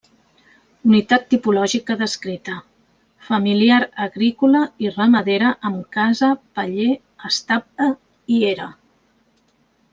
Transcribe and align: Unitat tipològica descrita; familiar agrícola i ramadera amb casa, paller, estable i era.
Unitat 0.91 1.25
tipològica 1.33 1.97
descrita; 1.99 2.55
familiar 3.27 3.79
agrícola 4.07 4.63
i 4.87 4.91
ramadera 4.97 5.53
amb 5.71 5.85
casa, 5.99 6.33
paller, 6.59 6.91
estable 7.33 7.93
i 8.39 8.45
era. 8.57 8.71